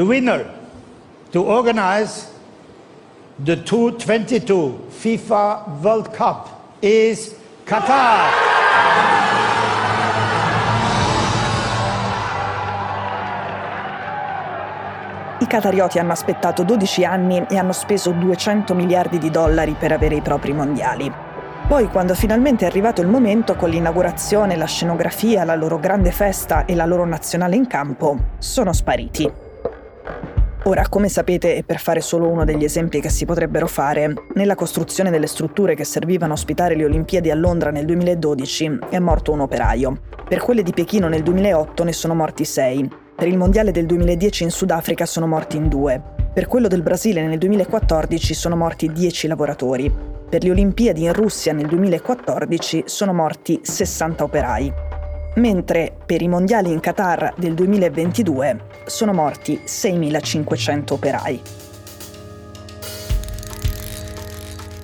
[0.00, 0.46] the winner
[1.30, 2.26] to organize
[3.44, 6.48] the 2022 FIFA World Cup
[6.80, 7.34] is
[7.66, 8.30] Qatar.
[15.38, 20.14] I qatarioti hanno aspettato 12 anni e hanno speso 200 miliardi di dollari per avere
[20.14, 21.12] i propri mondiali.
[21.68, 26.64] Poi, quando finalmente è arrivato il momento, con l'inaugurazione, la scenografia, la loro grande festa
[26.64, 29.48] e la loro nazionale in campo, sono spariti.
[30.64, 34.54] Ora, come sapete, e per fare solo uno degli esempi che si potrebbero fare, nella
[34.54, 39.32] costruzione delle strutture che servivano a ospitare le Olimpiadi a Londra nel 2012 è morto
[39.32, 40.00] un operaio.
[40.28, 42.86] Per quelle di Pechino nel 2008 ne sono morti sei.
[43.16, 45.98] Per il Mondiale del 2010 in Sudafrica sono morti in due.
[46.32, 49.90] Per quello del Brasile nel 2014 sono morti 10 lavoratori.
[50.28, 54.89] Per le Olimpiadi in Russia nel 2014 sono morti 60 operai.
[55.36, 61.42] Mentre per i mondiali in Qatar del 2022 sono morti 6.500 operai.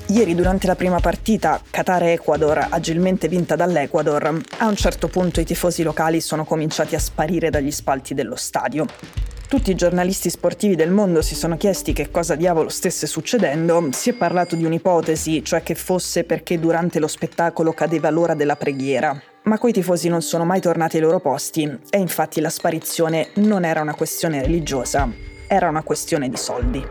[0.08, 5.83] Ieri durante la prima partita Qatar-Ecuador, agilmente vinta dall'Ecuador, a un certo punto i tifosi
[5.83, 8.86] locali sono cominciati a sparire dagli spalti dello stadio.
[9.48, 14.10] Tutti i giornalisti sportivi del mondo si sono chiesti che cosa diavolo stesse succedendo, si
[14.10, 19.20] è parlato di un'ipotesi, cioè che fosse perché durante lo spettacolo cadeva l'ora della preghiera.
[19.47, 23.64] Ma quei tifosi non sono mai tornati ai loro posti e infatti la sparizione non
[23.64, 25.08] era una questione religiosa,
[25.47, 26.84] era una questione di soldi.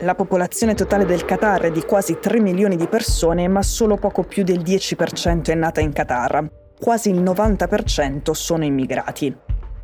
[0.00, 4.22] La popolazione totale del Qatar è di quasi 3 milioni di persone, ma solo poco
[4.22, 6.46] più del 10% è nata in Qatar.
[6.78, 9.34] Quasi il 90% sono immigrati.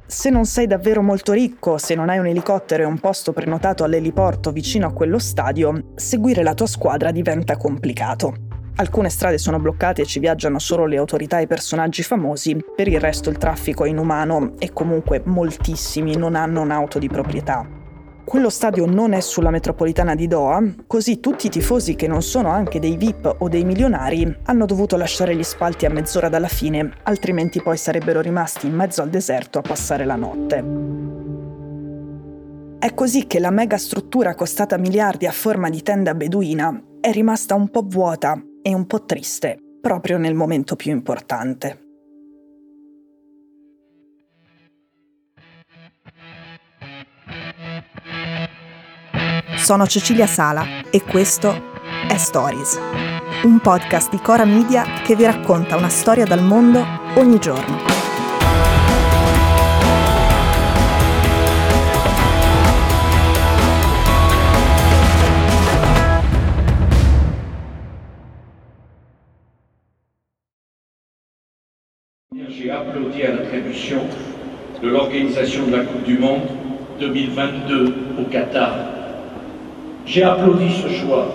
[0.05, 3.83] Se non sei davvero molto ricco, se non hai un elicottero e un posto prenotato
[3.83, 8.52] all'eliporto vicino a quello stadio, seguire la tua squadra diventa complicato.
[8.77, 12.89] Alcune strade sono bloccate e ci viaggiano solo le autorità e i personaggi famosi, per
[12.89, 17.81] il resto il traffico è inumano e comunque moltissimi non hanno un'auto di proprietà.
[18.25, 22.49] Quello stadio non è sulla metropolitana di Doha, così tutti i tifosi che non sono
[22.49, 26.93] anche dei VIP o dei milionari hanno dovuto lasciare gli spalti a mezz'ora dalla fine,
[27.03, 30.65] altrimenti poi sarebbero rimasti in mezzo al deserto a passare la notte.
[32.79, 37.55] È così che la mega struttura costata miliardi a forma di tenda beduina è rimasta
[37.55, 41.81] un po' vuota e un po' triste, proprio nel momento più importante.
[49.57, 51.55] Sono Cecilia Sala e questo
[52.09, 52.79] è Stories,
[53.45, 56.85] un podcast di Cora Media che vi racconta una storia dal mondo
[57.17, 57.92] ogni giorno.
[72.35, 73.99] J'ai applaudi à l'attribution
[74.83, 76.41] de l'organisation de la Coupe du Monde
[76.99, 78.75] 2022 au Qatar
[80.07, 81.35] J'ai applaudi ce choix.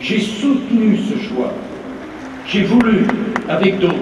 [0.00, 1.52] J'ai soutenu ce choix.
[2.46, 3.06] J'ai voulu,
[3.50, 3.94] avec d'autres,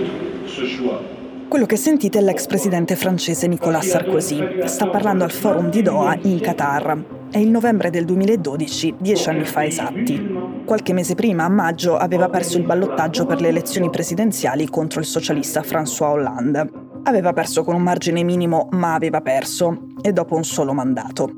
[0.47, 1.03] ce choix.
[1.49, 4.41] Quello che sentite è l'ex presidente francese Nicolas Sarkozy.
[4.65, 7.22] Sta parlando al forum di Doha in Qatar.
[7.32, 10.22] È il novembre del 2012, dieci anni fa esatti.
[10.66, 15.06] Qualche mese prima, a maggio, aveva perso il ballottaggio per le elezioni presidenziali contro il
[15.06, 16.71] socialista François Hollande.
[17.04, 21.31] Aveva perso con un margine minimo, ma aveva perso, e dopo un solo mandato.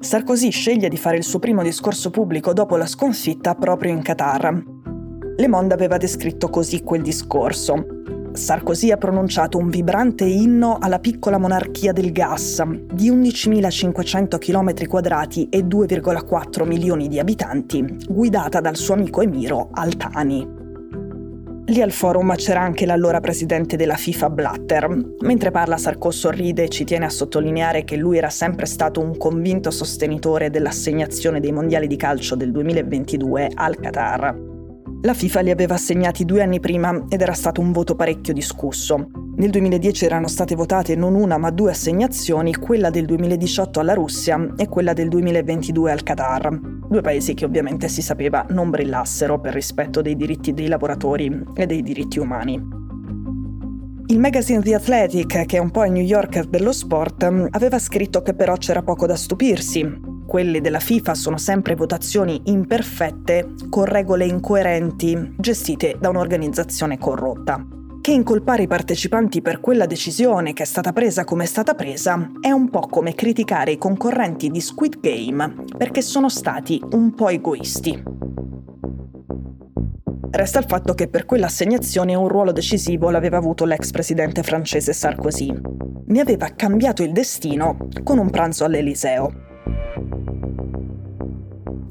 [0.00, 4.64] Sarkozy sceglie di fare il suo primo discorso pubblico dopo la sconfitta proprio in Qatar.
[5.36, 7.74] Le Monde aveva descritto così quel discorso.
[8.32, 15.48] Sarkozy ha pronunciato un vibrante inno alla piccola monarchia del gas, di 11.500 km quadrati
[15.50, 20.60] e 2,4 milioni di abitanti, guidata dal suo amico emiro Altani.
[21.66, 25.14] Lì al forum c'era anche l'allora presidente della FIFA Blatter.
[25.20, 29.16] Mentre parla Sarko sorride e ci tiene a sottolineare che lui era sempre stato un
[29.16, 34.51] convinto sostenitore dell'assegnazione dei mondiali di calcio del 2022 al Qatar.
[35.04, 39.10] La FIFA li aveva assegnati due anni prima ed era stato un voto parecchio discusso.
[39.34, 44.54] Nel 2010 erano state votate non una ma due assegnazioni, quella del 2018 alla Russia
[44.56, 46.56] e quella del 2022 al Qatar.
[46.88, 51.66] Due paesi che ovviamente si sapeva non brillassero per rispetto dei diritti dei lavoratori e
[51.66, 52.62] dei diritti umani.
[54.06, 58.22] Il magazine The Athletic, che è un po' il New Yorker dello sport, aveva scritto
[58.22, 64.24] che però c'era poco da stupirsi quelle della FIFA sono sempre votazioni imperfette con regole
[64.24, 67.64] incoerenti gestite da un'organizzazione corrotta.
[68.00, 72.32] Che incolpare i partecipanti per quella decisione che è stata presa come è stata presa
[72.40, 77.28] è un po' come criticare i concorrenti di Squid Game perché sono stati un po'
[77.28, 78.02] egoisti.
[80.34, 85.52] Resta il fatto che per quell'assegnazione un ruolo decisivo l'aveva avuto l'ex presidente francese Sarkozy.
[86.06, 89.51] Ne aveva cambiato il destino con un pranzo all'Eliseo.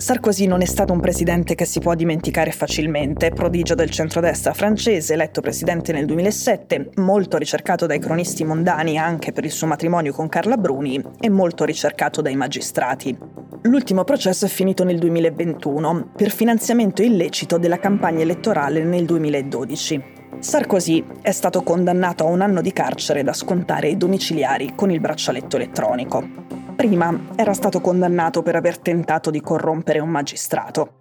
[0.02, 5.14] Sarkozy non è stato un presidente che si può dimenticare facilmente, prodigio del centrodestra francese,
[5.14, 10.28] eletto presidente nel 2007, molto ricercato dai cronisti mondani anche per il suo matrimonio con
[10.28, 13.16] Carla Bruni e molto ricercato dai magistrati.
[13.62, 20.04] L'ultimo processo è finito nel 2021 per finanziamento illecito della campagna elettorale nel 2012.
[20.40, 25.00] Sarkozy è stato condannato a un anno di carcere da scontare ai domiciliari con il
[25.00, 26.41] braccialetto elettronico.
[26.76, 30.96] Prima era stato condannato per aver tentato di corrompere un magistrato.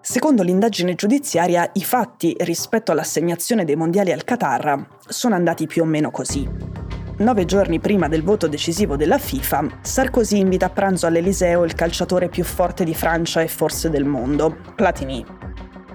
[0.00, 5.86] Secondo l'indagine giudiziaria, i fatti rispetto all'assegnazione dei mondiali al Qatar sono andati più o
[5.86, 6.48] meno così.
[7.18, 12.28] Nove giorni prima del voto decisivo della FIFA, Sarkozy invita a pranzo all'Eliseo il calciatore
[12.28, 15.24] più forte di Francia e forse del mondo, Platini.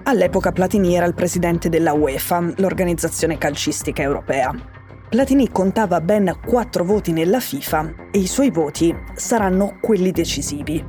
[0.04, 4.54] All'epoca Platini era il presidente della UEFA, l'organizzazione calcistica europea.
[5.08, 10.84] Platini contava ben 4 voti nella FIFA e i suoi voti saranno quelli decisivi.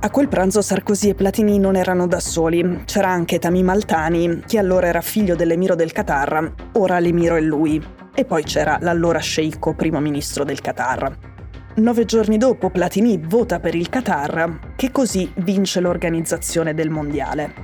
[0.00, 4.58] A quel pranzo Sarkozy e Platini non erano da soli, c'era anche Tamim Altani, che
[4.58, 7.82] allora era figlio dell'emiro del Qatar, ora l'emiro è lui,
[8.14, 11.16] e poi c'era l'allora sceicco primo ministro del Qatar.
[11.76, 17.54] Nove giorni dopo Platini vota per il Qatar, che così vince l'organizzazione del mondiale.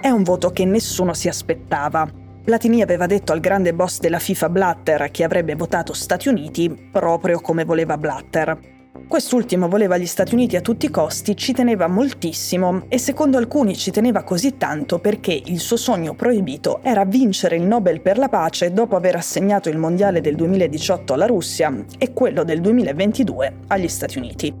[0.00, 2.08] È un voto che nessuno si aspettava,
[2.44, 7.40] Platini aveva detto al grande boss della FIFA Blatter che avrebbe votato Stati Uniti proprio
[7.40, 8.58] come voleva Blatter.
[9.06, 13.76] Quest'ultimo voleva gli Stati Uniti a tutti i costi, ci teneva moltissimo e secondo alcuni
[13.76, 18.28] ci teneva così tanto perché il suo sogno proibito era vincere il Nobel per la
[18.28, 23.88] pace dopo aver assegnato il mondiale del 2018 alla Russia e quello del 2022 agli
[23.88, 24.52] Stati Uniti.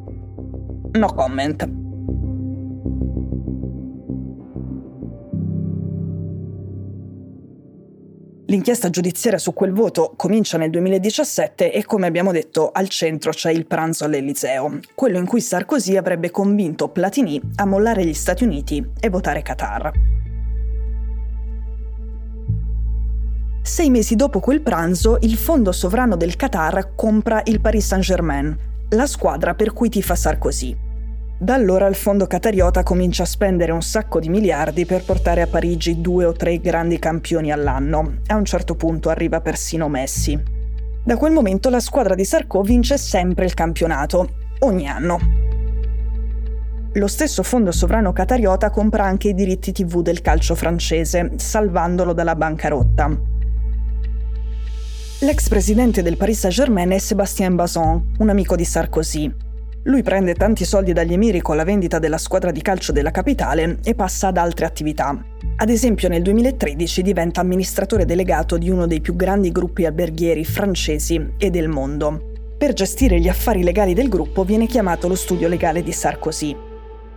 [0.92, 1.81] No comment.
[8.52, 13.50] L'inchiesta giudiziaria su quel voto comincia nel 2017 e come abbiamo detto al centro c'è
[13.50, 18.86] il pranzo all'Eliseo, quello in cui Sarkozy avrebbe convinto Platini a mollare gli Stati Uniti
[19.00, 19.90] e votare Qatar.
[23.62, 28.54] Sei mesi dopo quel pranzo, il fondo sovrano del Qatar compra il Paris Saint-Germain,
[28.90, 30.76] la squadra per cui tifa Sarkozy.
[31.42, 35.48] Da allora il fondo catariota comincia a spendere un sacco di miliardi per portare a
[35.48, 38.18] Parigi due o tre grandi campioni all'anno.
[38.28, 40.40] A un certo punto arriva persino Messi.
[41.02, 45.18] Da quel momento la squadra di Sarko vince sempre il campionato, ogni anno.
[46.92, 52.36] Lo stesso fondo sovrano catariota compra anche i diritti TV del calcio francese, salvandolo dalla
[52.36, 53.18] bancarotta.
[55.22, 59.50] L'ex presidente del Paris Saint-Germain è Sébastien Bazin, un amico di Sarkozy.
[59.84, 63.78] Lui prende tanti soldi dagli emiri con la vendita della squadra di calcio della capitale
[63.82, 65.20] e passa ad altre attività.
[65.56, 71.32] Ad esempio nel 2013 diventa amministratore delegato di uno dei più grandi gruppi alberghieri francesi
[71.36, 72.30] e del mondo.
[72.56, 76.56] Per gestire gli affari legali del gruppo viene chiamato lo studio legale di Sarkozy.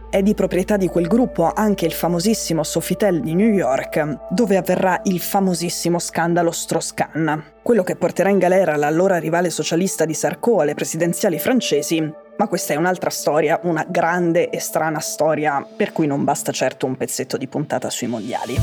[0.09, 5.01] È di proprietà di quel gruppo anche il famosissimo Sofitel di New York, dove avverrà
[5.03, 10.73] il famosissimo scandalo Strauss-Kahn, quello che porterà in galera l'allora rivale socialista di Sarko alle
[10.73, 16.23] presidenziali francesi ma questa è un'altra storia, una grande e strana storia, per cui non
[16.23, 18.55] basta certo un pezzetto di puntata sui mondiali.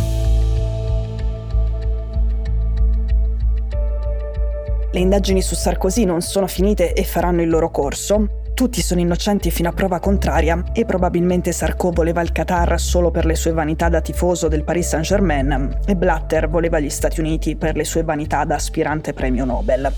[4.95, 8.41] Le indagini su Sarkozy non sono finite e faranno il loro corso.
[8.52, 13.25] Tutti sono innocenti fino a prova contraria e probabilmente Sarko voleva il Qatar solo per
[13.25, 17.75] le sue vanità da tifoso del Paris Saint-Germain e Blatter voleva gli Stati Uniti per
[17.75, 19.91] le sue vanità da aspirante premio Nobel.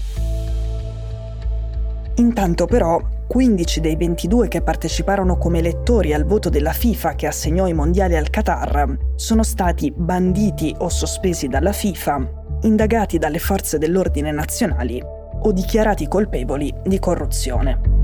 [2.14, 7.66] Intanto però 15 dei 22 che parteciparono come elettori al voto della FIFA che assegnò
[7.66, 14.30] i mondiali al Qatar sono stati banditi o sospesi dalla FIFA, indagati dalle forze dell'ordine
[14.30, 15.02] nazionali
[15.46, 18.03] o dichiarati colpevoli di corruzione.